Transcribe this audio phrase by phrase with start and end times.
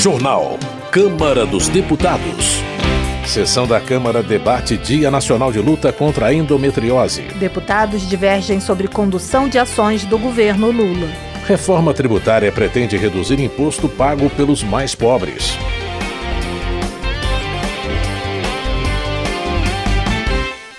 [0.00, 0.58] Jornal.
[0.90, 2.62] Câmara dos Deputados.
[3.26, 7.20] Sessão da Câmara debate Dia Nacional de Luta contra a Endometriose.
[7.38, 11.06] Deputados divergem sobre condução de ações do governo Lula.
[11.46, 15.52] Reforma tributária pretende reduzir imposto pago pelos mais pobres.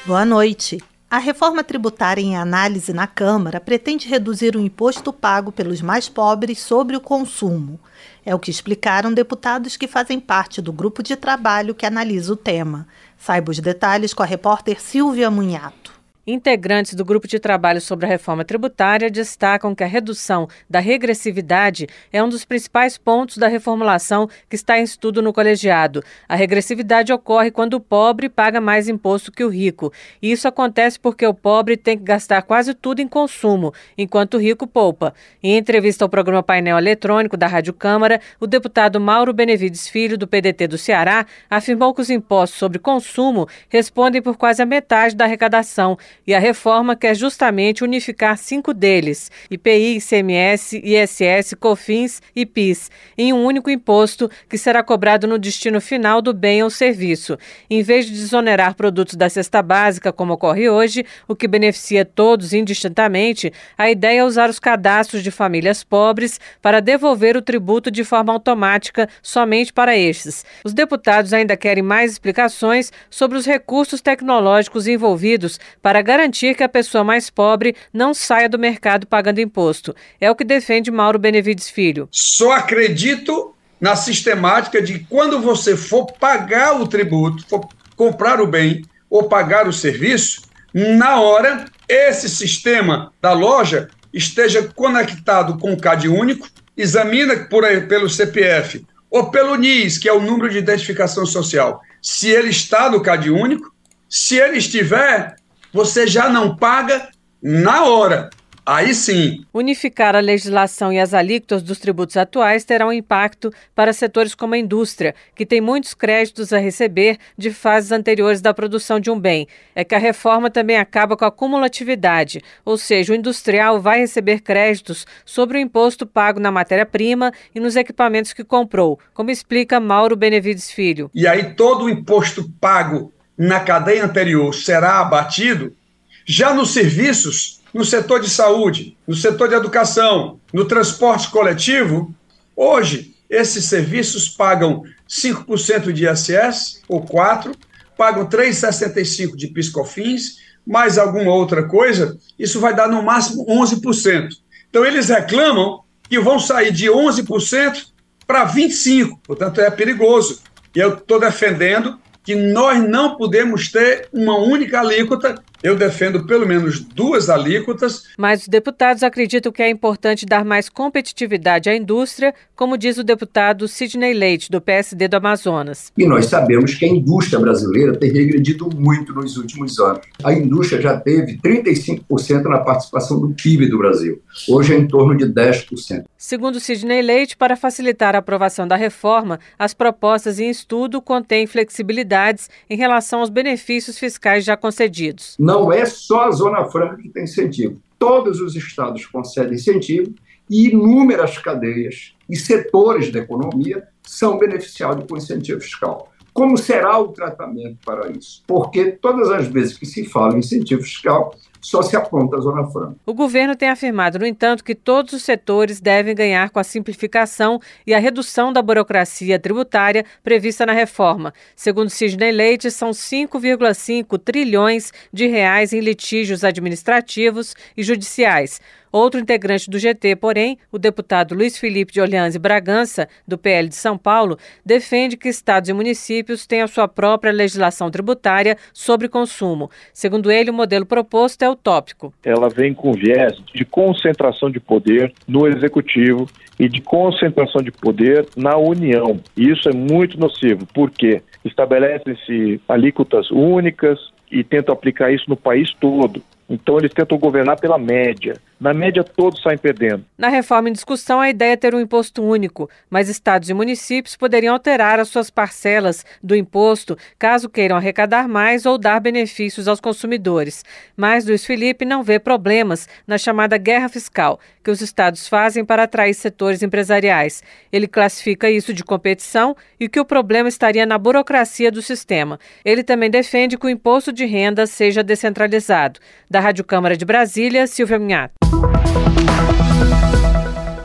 [0.04, 0.80] Boa noite.
[1.12, 6.60] A reforma tributária em análise na Câmara pretende reduzir o imposto pago pelos mais pobres
[6.60, 7.80] sobre o consumo.
[8.26, 12.36] É o que explicaram deputados que fazem parte do grupo de trabalho que analisa o
[12.36, 12.88] tema.
[13.18, 16.01] Saiba os detalhes com a repórter Silvia Munhato.
[16.26, 21.88] Integrantes do grupo de trabalho sobre a reforma tributária destacam que a redução da regressividade
[22.14, 26.04] é um dos principais pontos da reformulação que está em estudo no colegiado.
[26.30, 29.92] A regressividade ocorre quando o pobre paga mais imposto que o rico.
[30.22, 34.40] E isso acontece porque o pobre tem que gastar quase tudo em consumo, enquanto o
[34.40, 35.16] rico poupa.
[35.42, 40.28] Em entrevista ao programa Painel Eletrônico da Rádio Câmara, o deputado Mauro Benevides Filho, do
[40.28, 45.26] PDT do Ceará, afirmou que os impostos sobre consumo respondem por quase a metade da
[45.26, 52.90] arrecadação e a reforma quer justamente unificar cinco deles: IPI, ICMS, ISS, COFINS e PIS,
[53.18, 57.38] em um único imposto que será cobrado no destino final do bem ou serviço.
[57.70, 62.54] Em vez de desonerar produtos da cesta básica, como ocorre hoje, o que beneficia todos
[62.54, 68.04] indistintamente, a ideia é usar os cadastros de famílias pobres para devolver o tributo de
[68.04, 70.46] forma automática somente para estes.
[70.64, 76.70] Os deputados ainda querem mais explicações sobre os recursos tecnológicos envolvidos para garantir que a
[76.70, 79.96] pessoa mais pobre não saia do mercado pagando imposto.
[80.20, 82.08] É o que defende Mauro Benevides Filho.
[82.12, 88.84] Só acredito na sistemática de quando você for pagar o tributo, for comprar o bem
[89.10, 96.08] ou pagar o serviço, na hora esse sistema da loja esteja conectado com o CAD
[96.08, 101.82] único, examina por pelo CPF ou pelo NIS, que é o número de identificação social,
[102.02, 103.72] se ele está no CAD único.
[104.14, 105.36] Se ele estiver,
[105.74, 107.10] você já não paga
[107.42, 108.30] na hora.
[108.64, 109.44] Aí sim.
[109.52, 114.54] Unificar a legislação e as alíquotas dos tributos atuais terá um impacto para setores como
[114.54, 119.20] a indústria, que tem muitos créditos a receber de fases anteriores da produção de um
[119.20, 119.48] bem.
[119.74, 124.42] É que a reforma também acaba com a cumulatividade, ou seja, o industrial vai receber
[124.42, 130.16] créditos sobre o imposto pago na matéria-prima e nos equipamentos que comprou, como explica Mauro
[130.16, 131.10] Benevides Filho.
[131.16, 135.76] E aí todo o imposto pago na cadeia anterior será abatido,
[136.24, 142.14] já nos serviços, no setor de saúde, no setor de educação, no transporte coletivo,
[142.56, 147.52] hoje esses serviços pagam 5% de ISS ou 4,
[147.98, 154.30] pagam 3,65 de piscofins, mais alguma outra coisa, isso vai dar no máximo 11%.
[154.70, 157.88] Então eles reclamam que vão sair de 11%
[158.28, 160.42] para 25%, portanto é perigoso.
[160.76, 165.42] E eu estou defendendo que nós não podemos ter uma única alíquota.
[165.64, 168.06] Eu defendo pelo menos duas alíquotas.
[168.18, 173.04] Mas os deputados acreditam que é importante dar mais competitividade à indústria, como diz o
[173.04, 175.92] deputado Sidney Leite, do PSD do Amazonas.
[175.96, 180.02] E nós sabemos que a indústria brasileira tem regredido muito nos últimos anos.
[180.24, 184.20] A indústria já teve 35% na participação do PIB do Brasil.
[184.50, 186.06] Hoje é em torno de 10%.
[186.18, 192.50] Segundo Sidney Leite, para facilitar a aprovação da reforma, as propostas em estudo contêm flexibilidades
[192.70, 195.36] em relação aos benefícios fiscais já concedidos.
[195.40, 197.82] Não é só a Zona Franca que tem incentivo.
[197.98, 200.14] Todos os estados concedem incentivo
[200.50, 206.11] e inúmeras cadeias e setores da economia são beneficiados com incentivo fiscal.
[206.34, 208.42] Como será o tratamento para isso?
[208.48, 212.68] Porque todas as vezes que se fala em incentivo fiscal, só se aponta a Zona
[212.72, 212.96] Franca.
[213.06, 217.60] O governo tem afirmado, no entanto, que todos os setores devem ganhar com a simplificação
[217.86, 221.34] e a redução da burocracia tributária prevista na reforma.
[221.56, 228.60] Segundo Sidney Leite, são 5,5 trilhões de reais em litígios administrativos e judiciais.
[228.92, 233.70] Outro integrante do GT, porém, o deputado Luiz Felipe de Orleans e Bragança, do PL
[233.70, 239.70] de São Paulo, defende que estados e municípios tenham sua própria legislação tributária sobre consumo.
[239.94, 242.14] Segundo ele, o modelo proposto é utópico.
[242.24, 246.28] Ela vem com viés de concentração de poder no executivo
[246.60, 249.20] e de concentração de poder na União.
[249.38, 254.00] E isso é muito nocivo, porque estabelecem-se alíquotas únicas
[254.32, 256.22] e tentam aplicar isso no país todo.
[256.52, 260.06] Então eles tentam governar pela média Na média, todos saem perdendo.
[260.16, 264.16] Na reforma em discussão, a ideia é ter um imposto único, mas estados e municípios
[264.16, 269.80] poderiam alterar as suas parcelas do imposto caso queiram arrecadar mais ou dar benefícios aos
[269.80, 270.64] consumidores.
[270.96, 275.84] Mas Luiz Felipe não vê problemas na chamada guerra fiscal que os estados fazem para
[275.84, 277.42] atrair setores empresariais.
[277.72, 282.40] Ele classifica isso de competição e que o problema estaria na burocracia do sistema.
[282.64, 286.00] Ele também defende que o imposto de renda seja descentralizado.
[286.30, 288.34] Da Rádio Câmara de Brasília, Silvia Minhato.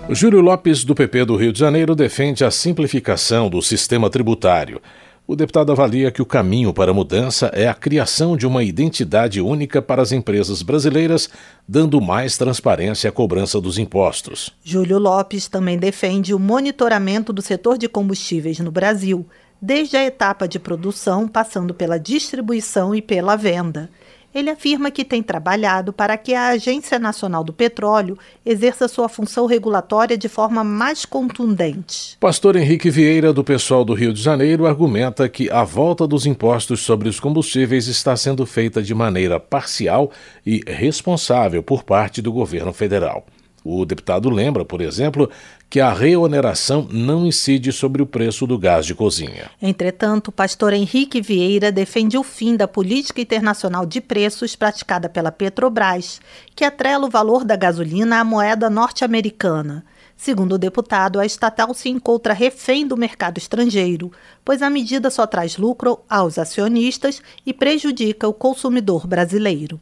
[0.09, 4.81] Júlio Lopes, do PP do Rio de Janeiro, defende a simplificação do sistema tributário.
[5.27, 9.41] O deputado avalia que o caminho para a mudança é a criação de uma identidade
[9.41, 11.29] única para as empresas brasileiras,
[11.67, 14.55] dando mais transparência à cobrança dos impostos.
[14.63, 19.27] Júlio Lopes também defende o monitoramento do setor de combustíveis no Brasil,
[19.61, 23.91] desde a etapa de produção, passando pela distribuição e pela venda.
[24.37, 29.47] Ele afirma que tem trabalhado para que a Agência Nacional do Petróleo exerça sua função
[29.47, 32.19] regulatória de forma mais contundente.
[32.21, 36.83] Pastor Henrique Vieira, do pessoal do Rio de Janeiro, argumenta que a volta dos impostos
[36.83, 40.13] sobre os combustíveis está sendo feita de maneira parcial
[40.45, 43.25] e responsável por parte do governo federal.
[43.65, 45.29] O deputado lembra, por exemplo,
[45.69, 49.51] que a reoneração não incide sobre o preço do gás de cozinha.
[49.61, 55.33] Entretanto, o pastor Henrique Vieira defende o fim da política internacional de preços praticada pela
[55.33, 56.21] Petrobras,
[56.55, 59.85] que atrela o valor da gasolina à moeda norte-americana.
[60.17, 64.11] Segundo o deputado, a estatal se encontra refém do mercado estrangeiro,
[64.45, 69.79] pois a medida só traz lucro aos acionistas e prejudica o consumidor brasileiro.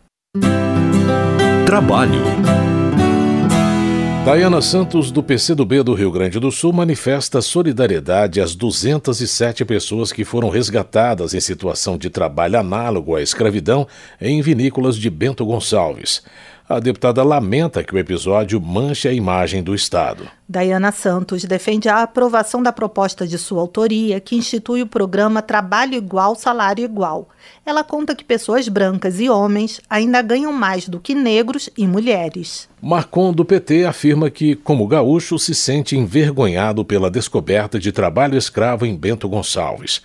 [1.67, 2.23] Trabalho.
[4.25, 10.25] Dayana Santos, do PCdoB do Rio Grande do Sul, manifesta solidariedade às 207 pessoas que
[10.25, 13.87] foram resgatadas em situação de trabalho análogo à escravidão
[14.19, 16.23] em vinícolas de Bento Gonçalves.
[16.67, 20.27] A deputada lamenta que o episódio manche a imagem do Estado.
[20.49, 25.93] Dayana Santos defende a aprovação da proposta de sua autoria, que institui o programa Trabalho
[25.93, 27.29] Igual, Salário Igual.
[27.67, 32.67] Ela conta que pessoas brancas e homens ainda ganham mais do que negros e mulheres.
[32.81, 38.87] Marcon, do PT, afirma que, como gaúcho, se sente envergonhado pela descoberta de trabalho escravo
[38.87, 40.01] em Bento Gonçalves.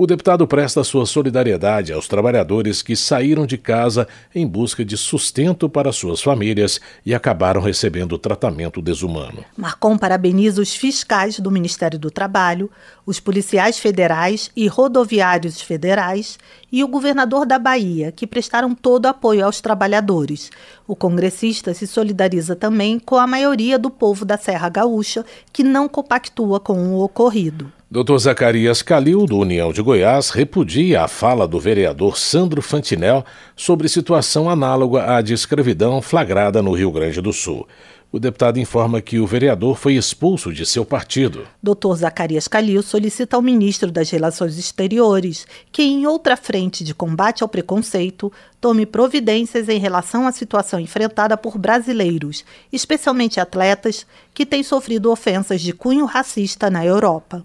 [0.00, 5.68] O deputado presta sua solidariedade aos trabalhadores que saíram de casa em busca de sustento
[5.68, 9.44] para suas famílias e acabaram recebendo tratamento desumano.
[9.56, 12.70] Marcon parabeniza os fiscais do Ministério do Trabalho,
[13.04, 16.38] os policiais federais e rodoviários federais
[16.70, 20.48] e o governador da Bahia, que prestaram todo apoio aos trabalhadores.
[20.86, 25.88] O congressista se solidariza também com a maioria do povo da Serra Gaúcha, que não
[25.88, 27.72] compactua com o ocorrido.
[27.90, 28.18] Dr.
[28.18, 33.24] Zacarias Calil, do União de Goiás, repudia a fala do vereador Sandro Fantinel
[33.56, 37.66] sobre situação análoga à de escravidão flagrada no Rio Grande do Sul.
[38.12, 41.46] O deputado informa que o vereador foi expulso de seu partido.
[41.62, 41.94] Dr.
[41.94, 47.48] Zacarias Calil solicita ao ministro das Relações Exteriores que, em outra frente de combate ao
[47.48, 48.30] preconceito,
[48.60, 55.62] tome providências em relação à situação enfrentada por brasileiros, especialmente atletas, que têm sofrido ofensas
[55.62, 57.42] de cunho racista na Europa.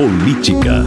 [0.00, 0.82] Política.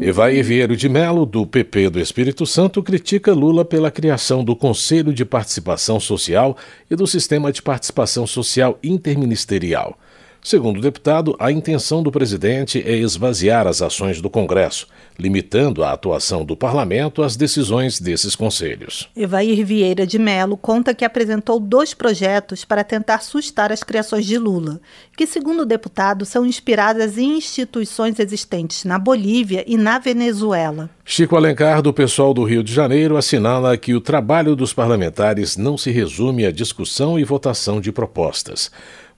[0.00, 5.12] Evaí Vieiro de Melo, do PP do Espírito Santo, critica Lula pela criação do Conselho
[5.12, 6.56] de Participação Social
[6.90, 9.96] e do Sistema de Participação Social Interministerial.
[10.42, 14.86] Segundo o deputado, a intenção do presidente é esvaziar as ações do Congresso,
[15.18, 19.08] limitando a atuação do parlamento às decisões desses conselhos.
[19.16, 24.38] Evair Vieira de Melo conta que apresentou dois projetos para tentar sustar as criações de
[24.38, 24.80] Lula,
[25.16, 30.88] que, segundo o deputado, são inspiradas em instituições existentes na Bolívia e na Venezuela.
[31.04, 35.76] Chico Alencar, do pessoal do Rio de Janeiro, assinala que o trabalho dos parlamentares não
[35.76, 38.70] se resume à discussão e votação de propostas.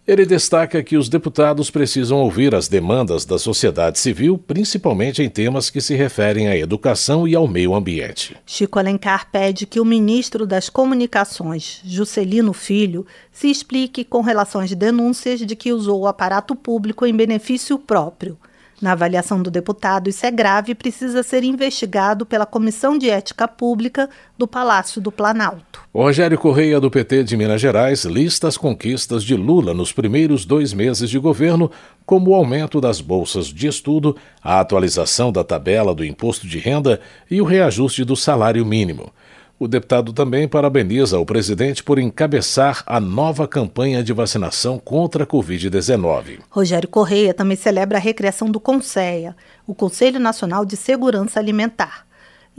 [0.06, 5.70] Ele destaca que os deputados precisam ouvir as demandas da sociedade civil, principalmente em temas
[5.70, 8.36] que se referem à educação e ao meio ambiente.
[8.46, 14.74] Chico Alencar pede que o ministro das Comunicações, Juscelino Filho, se explique com relação às
[14.74, 18.38] denúncias de que usou o aparato público em benefício próprio.
[18.80, 23.46] Na avaliação do deputado, isso é grave e precisa ser investigado pela Comissão de Ética
[23.46, 24.08] Pública
[24.38, 25.82] do Palácio do Planalto.
[25.92, 30.46] O Rogério Correia, do PT de Minas Gerais, lista as conquistas de Lula nos primeiros
[30.46, 31.70] dois meses de governo,
[32.06, 37.00] como o aumento das bolsas de estudo, a atualização da tabela do imposto de renda
[37.30, 39.12] e o reajuste do salário mínimo.
[39.62, 45.26] O deputado também parabeniza o presidente por encabeçar a nova campanha de vacinação contra a
[45.26, 46.38] Covid-19.
[46.48, 49.36] Rogério Correia também celebra a recriação do CONSEA,
[49.66, 52.06] o Conselho Nacional de Segurança Alimentar,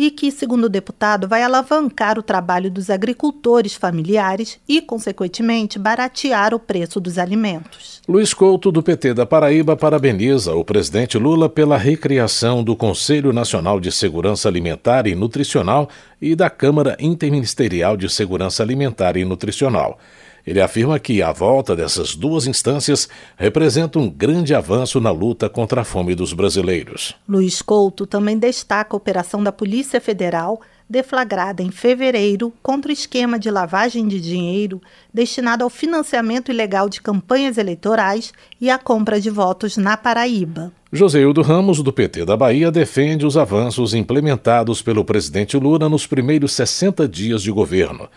[0.02, 6.56] e que, segundo o deputado, vai alavancar o trabalho dos agricultores familiares e, consequentemente, baratear
[6.56, 8.02] o preço dos alimentos.
[8.10, 13.80] Luiz Couto, do PT da Paraíba, parabeniza o presidente Lula pela recriação do Conselho Nacional
[13.80, 15.88] de Segurança Alimentar e Nutricional
[16.20, 20.00] e da Câmara Interministerial de Segurança Alimentar e Nutricional.
[20.46, 23.08] Ele afirma que a volta dessas duas instâncias
[23.38, 27.16] representa um grande avanço na luta contra a fome dos brasileiros.
[27.28, 33.40] Luiz Couto também destaca a operação da Polícia Federal deflagrada em fevereiro contra o esquema
[33.40, 34.82] de lavagem de dinheiro
[35.14, 40.74] destinado ao financiamento ilegal de campanhas eleitorais e à compra de votos na Paraíba.
[40.92, 46.52] Joseildo Ramos, do PT da Bahia, defende os avanços implementados pelo presidente Lula nos primeiros
[46.52, 48.10] 60 dias de governo.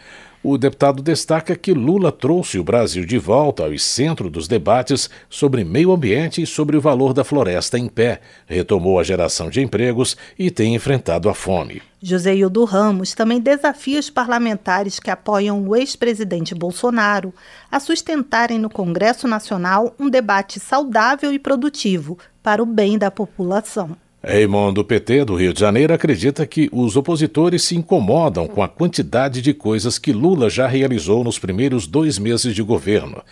[0.46, 5.64] O deputado destaca que Lula trouxe o Brasil de volta ao centro dos debates sobre
[5.64, 10.18] meio ambiente e sobre o valor da floresta em pé, retomou a geração de empregos
[10.38, 11.80] e tem enfrentado a fome.
[12.02, 17.32] Joseildo Ramos também desafia os parlamentares que apoiam o ex-presidente Bolsonaro
[17.72, 23.96] a sustentarem no Congresso Nacional um debate saudável e produtivo para o bem da população.
[24.26, 28.69] Raymond do PT do Rio de Janeiro acredita que os opositores se incomodam com a
[28.69, 33.23] quantidade de coisas que Lula já realizou nos primeiros dois meses de governo.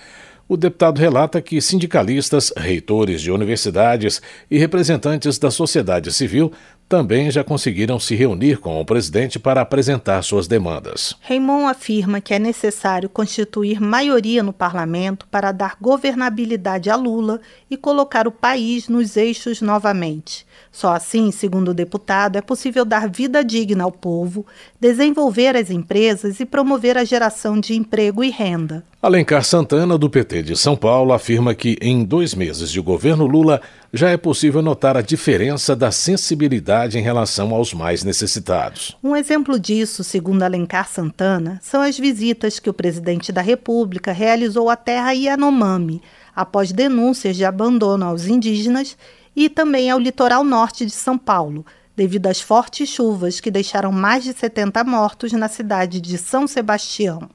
[0.46, 4.20] O deputado relata que sindicalistas, reitores de universidades
[4.50, 6.52] e representantes da sociedade civil
[6.92, 11.16] também já conseguiram se reunir com o presidente para apresentar suas demandas.
[11.22, 17.78] Raymond afirma que é necessário constituir maioria no parlamento para dar governabilidade a Lula e
[17.78, 20.44] colocar o país nos eixos novamente.
[20.70, 24.44] Só assim, segundo o deputado, é possível dar vida digna ao povo,
[24.78, 28.84] desenvolver as empresas e promover a geração de emprego e renda.
[29.02, 33.60] Alencar Santana, do PT de São Paulo, afirma que em dois meses de governo Lula
[33.92, 38.96] já é possível notar a diferença da sensibilidade em relação aos mais necessitados.
[39.04, 44.70] Um exemplo disso, segundo Alencar Santana, são as visitas que o presidente da República realizou
[44.70, 46.00] à terra Yanomami,
[46.34, 48.96] após denúncias de abandono aos indígenas
[49.36, 54.24] e também ao litoral norte de São Paulo, devido às fortes chuvas que deixaram mais
[54.24, 57.28] de 70 mortos na cidade de São Sebastião.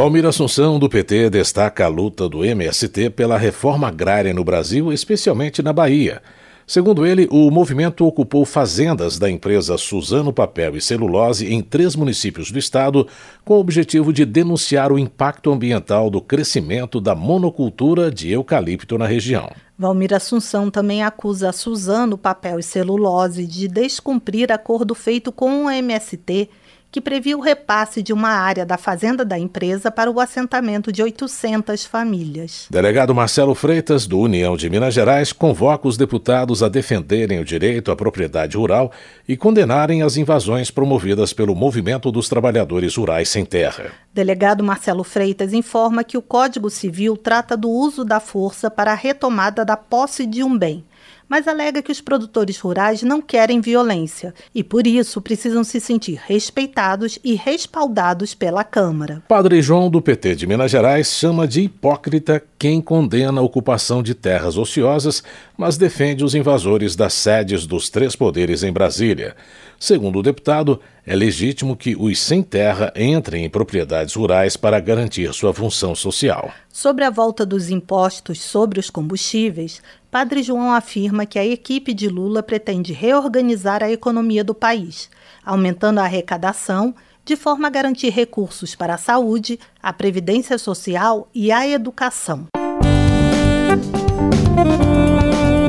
[0.00, 5.60] Valmir Assunção, do PT, destaca a luta do MST pela reforma agrária no Brasil, especialmente
[5.62, 6.22] na Bahia.
[6.66, 12.50] Segundo ele, o movimento ocupou fazendas da empresa Suzano Papel e Celulose em três municípios
[12.50, 13.06] do estado,
[13.44, 19.06] com o objetivo de denunciar o impacto ambiental do crescimento da monocultura de eucalipto na
[19.06, 19.50] região.
[19.78, 25.70] Valmir Assunção também acusa a Suzano Papel e Celulose de descumprir acordo feito com o
[25.70, 26.48] MST
[26.90, 31.02] que previa o repasse de uma área da fazenda da empresa para o assentamento de
[31.02, 32.66] 800 famílias.
[32.68, 37.92] Delegado Marcelo Freitas, do União de Minas Gerais, convoca os deputados a defenderem o direito
[37.92, 38.90] à propriedade rural
[39.28, 43.92] e condenarem as invasões promovidas pelo Movimento dos Trabalhadores Rurais Sem Terra.
[44.12, 48.96] Delegado Marcelo Freitas informa que o Código Civil trata do uso da força para a
[48.96, 50.84] retomada da posse de um bem
[51.30, 56.20] mas alega que os produtores rurais não querem violência e, por isso, precisam se sentir
[56.26, 59.22] respeitados e respaldados pela Câmara.
[59.28, 64.12] Padre João, do PT de Minas Gerais, chama de hipócrita quem condena a ocupação de
[64.12, 65.22] terras ociosas,
[65.56, 69.36] mas defende os invasores das sedes dos três poderes em Brasília.
[69.78, 75.32] Segundo o deputado, é legítimo que os sem terra entrem em propriedades rurais para garantir
[75.32, 76.52] sua função social.
[76.70, 82.08] Sobre a volta dos impostos sobre os combustíveis, Padre João afirma que a equipe de
[82.08, 85.08] Lula pretende reorganizar a economia do país,
[85.44, 86.92] aumentando a arrecadação
[87.24, 92.46] de forma a garantir recursos para a saúde, a previdência social e a educação.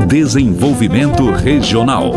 [0.07, 2.11] Desenvolvimento Regional.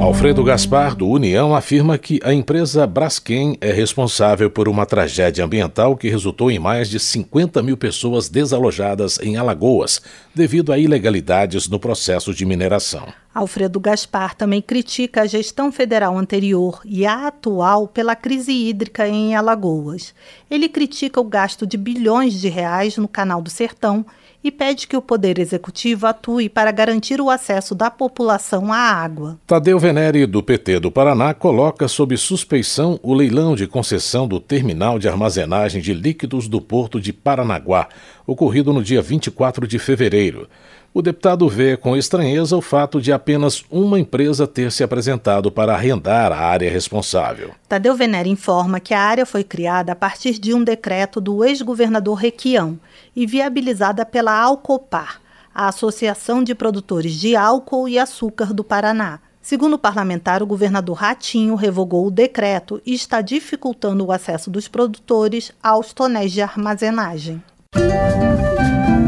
[0.00, 5.96] Alfredo Gaspar, do União, afirma que a empresa Braskem é responsável por uma tragédia ambiental
[5.96, 10.02] que resultou em mais de 50 mil pessoas desalojadas em Alagoas,
[10.34, 13.08] devido a ilegalidades no processo de mineração.
[13.34, 19.34] Alfredo Gaspar também critica a gestão federal anterior e a atual pela crise hídrica em
[19.34, 20.14] Alagoas.
[20.50, 24.06] Ele critica o gasto de bilhões de reais no Canal do Sertão
[24.46, 29.36] e pede que o Poder Executivo atue para garantir o acesso da população à água.
[29.44, 35.00] Tadeu Venere, do PT do Paraná, coloca sob suspeição o leilão de concessão do terminal
[35.00, 37.88] de armazenagem de líquidos do Porto de Paranaguá,
[38.24, 40.48] ocorrido no dia 24 de fevereiro.
[40.96, 45.74] O deputado vê com estranheza o fato de apenas uma empresa ter se apresentado para
[45.74, 47.50] arrendar a área responsável.
[47.68, 52.14] Tadeu Venere informa que a área foi criada a partir de um decreto do ex-governador
[52.14, 52.80] Requião
[53.14, 55.20] e viabilizada pela Alcopar,
[55.54, 59.18] a Associação de Produtores de Álcool e Açúcar do Paraná.
[59.42, 64.66] Segundo o parlamentar, o governador Ratinho revogou o decreto e está dificultando o acesso dos
[64.66, 67.42] produtores aos tonéis de armazenagem.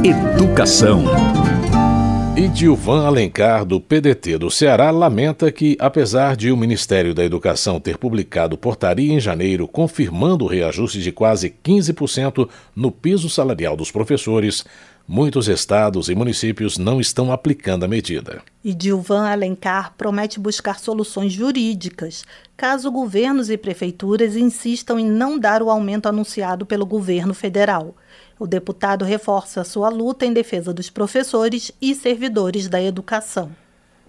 [0.04, 1.04] Educação.
[2.38, 7.80] E Dilvan Alencar, do PDT do Ceará, lamenta que, apesar de o Ministério da Educação
[7.80, 13.90] ter publicado portaria em janeiro confirmando o reajuste de quase 15% no piso salarial dos
[13.90, 14.64] professores,
[15.09, 18.43] muitos estados e municípios não estão aplicando a medida.
[18.62, 22.25] E Dilvan Alencar promete buscar soluções jurídicas,
[22.55, 27.97] caso governos e prefeituras insistam em não dar o aumento anunciado pelo governo federal.
[28.38, 33.50] O deputado reforça sua luta em defesa dos professores e servidores da educação.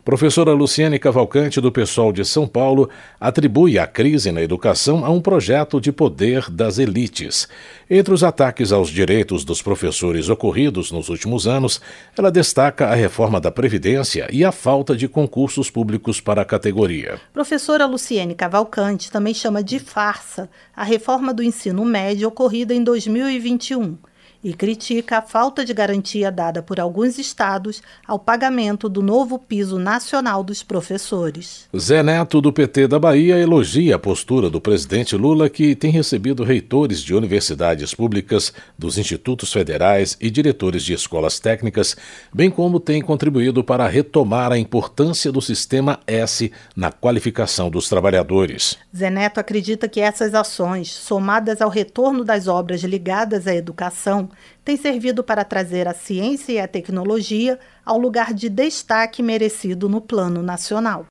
[0.03, 2.89] Professora Luciane Cavalcante, do PSOL de São Paulo,
[3.19, 7.47] atribui a crise na educação a um projeto de poder das elites.
[7.89, 11.81] Entre os ataques aos direitos dos professores ocorridos nos últimos anos,
[12.17, 17.19] ela destaca a reforma da Previdência e a falta de concursos públicos para a categoria.
[17.33, 23.97] Professora Luciane Cavalcante também chama de farsa a reforma do ensino médio ocorrida em 2021
[24.43, 29.77] e critica a falta de garantia dada por alguns estados ao pagamento do novo piso
[29.77, 31.67] nacional dos professores.
[31.77, 36.43] Zé Neto, do PT da Bahia, elogia a postura do presidente Lula, que tem recebido
[36.43, 41.95] reitores de universidades públicas, dos institutos federais e diretores de escolas técnicas,
[42.33, 48.77] bem como tem contribuído para retomar a importância do sistema S na qualificação dos trabalhadores.
[48.95, 54.28] Zé Neto acredita que essas ações, somadas ao retorno das obras ligadas à educação,
[54.63, 60.01] tem servido para trazer a ciência e a tecnologia ao lugar de destaque merecido no
[60.01, 61.05] plano nacional.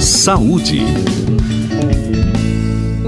[0.00, 0.80] Saúde.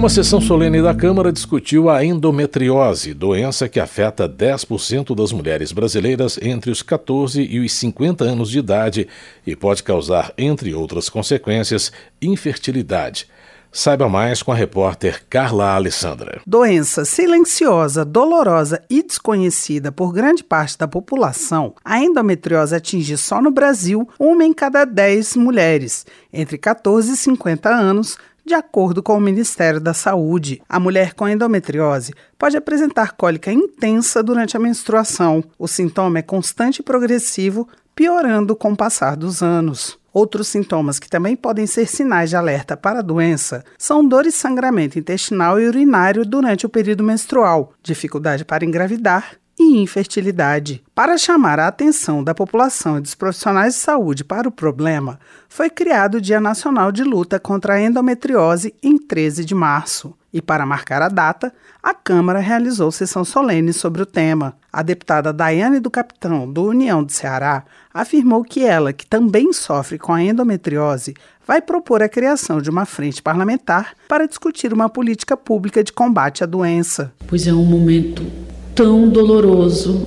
[0.00, 6.38] Uma sessão solene da Câmara discutiu a endometriose, doença que afeta 10% das mulheres brasileiras
[6.40, 9.06] entre os 14 e os 50 anos de idade
[9.46, 11.92] e pode causar, entre outras consequências,
[12.22, 13.26] infertilidade.
[13.72, 16.40] Saiba mais com a repórter Carla Alessandra.
[16.44, 23.52] Doença silenciosa, dolorosa e desconhecida por grande parte da população, a endometriose atinge só no
[23.52, 29.20] Brasil uma em cada 10 mulheres, entre 14 e 50 anos, de acordo com o
[29.20, 35.44] Ministério da Saúde, a mulher com endometriose pode apresentar cólica intensa durante a menstruação.
[35.56, 39.99] O sintoma é constante e progressivo, piorando com o passar dos anos.
[40.12, 44.32] Outros sintomas que também podem ser sinais de alerta para a doença são dor e
[44.32, 50.82] sangramento intestinal e urinário durante o período menstrual, dificuldade para engravidar e infertilidade.
[50.94, 55.68] Para chamar a atenção da população e dos profissionais de saúde para o problema, foi
[55.68, 60.14] criado o Dia Nacional de Luta contra a Endometriose em 13 de março.
[60.32, 64.54] E para marcar a data, a Câmara realizou sessão solene sobre o tema.
[64.72, 69.98] A deputada Daiane do Capitão, do União do Ceará, afirmou que ela, que também sofre
[69.98, 71.14] com a endometriose,
[71.44, 76.44] vai propor a criação de uma frente parlamentar para discutir uma política pública de combate
[76.44, 77.12] à doença.
[77.26, 78.24] Pois é um momento
[78.72, 80.06] tão doloroso,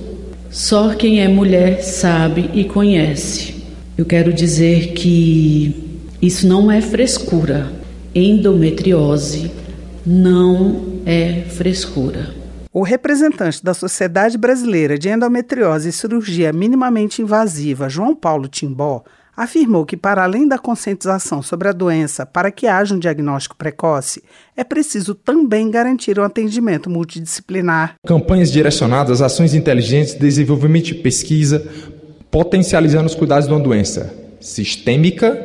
[0.50, 3.62] só quem é mulher sabe e conhece.
[3.98, 7.70] Eu quero dizer que isso não é frescura.
[8.14, 9.50] Endometriose
[10.06, 12.34] não é frescura.
[12.72, 19.04] O representante da Sociedade Brasileira de Endometriose e Cirurgia Minimamente Invasiva, João Paulo Timbó,
[19.36, 24.22] afirmou que, para além da conscientização sobre a doença para que haja um diagnóstico precoce,
[24.56, 27.94] é preciso também garantir um atendimento multidisciplinar.
[28.06, 31.64] Campanhas direcionadas, ações inteligentes, desenvolvimento de pesquisa,
[32.30, 35.36] potencializando os cuidados de uma doença sistêmica,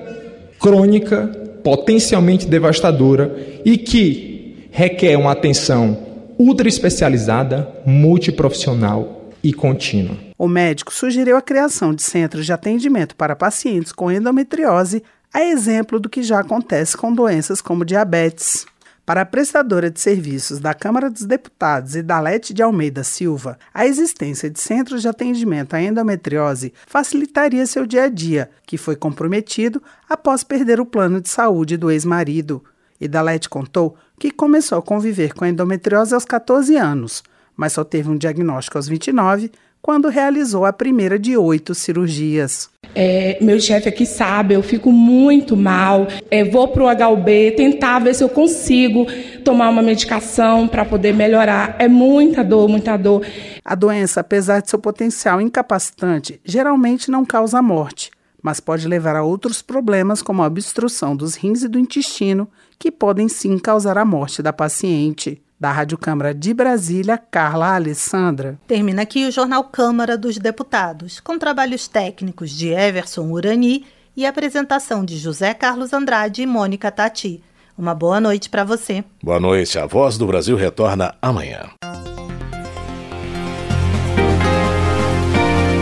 [0.59, 1.27] crônica,
[1.63, 4.28] potencialmente devastadora e que
[4.71, 5.97] requer uma atenção
[6.37, 10.17] ultra especializada, multiprofissional e contínua.
[10.37, 15.03] O médico sugeriu a criação de centros de atendimento para pacientes com endometriose,
[15.33, 18.65] a exemplo do que já acontece com doenças como diabetes.
[19.05, 23.57] Para a prestadora de serviços da Câmara dos Deputados e da Lete de Almeida Silva,
[23.73, 28.95] a existência de centros de atendimento à endometriose facilitaria seu dia a dia, que foi
[28.95, 32.63] comprometido após perder o plano de saúde do ex-marido.
[33.01, 37.23] E Dalete contou que começou a conviver com a endometriose aos 14 anos,
[37.55, 39.51] mas só teve um diagnóstico aos 29,
[39.81, 42.69] quando realizou a primeira de oito cirurgias.
[42.93, 46.07] É, meu chefe aqui sabe, eu fico muito mal.
[46.29, 49.05] É, vou para o HUB tentar ver se eu consigo
[49.43, 51.75] tomar uma medicação para poder melhorar.
[51.79, 53.25] É muita dor, muita dor.
[53.63, 59.23] A doença, apesar de seu potencial incapacitante, geralmente não causa morte, mas pode levar a
[59.23, 62.49] outros problemas como a obstrução dos rins e do intestino
[62.79, 65.41] que podem sim causar a morte da paciente.
[65.59, 68.57] Da Rádio Câmara de Brasília, Carla Alessandra.
[68.65, 75.03] Termina aqui o Jornal Câmara dos Deputados, com trabalhos técnicos de Everson Urani e apresentação
[75.03, 77.43] de José Carlos Andrade e Mônica Tati.
[77.77, 79.03] Uma boa noite para você.
[79.21, 79.77] Boa noite.
[79.77, 81.69] A Voz do Brasil retorna amanhã.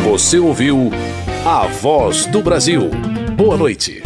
[0.03, 0.89] Você ouviu
[1.45, 2.89] A Voz do Brasil.
[3.35, 4.01] Boa noite.